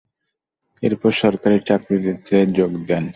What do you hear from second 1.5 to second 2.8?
চাকুরীতে যোগ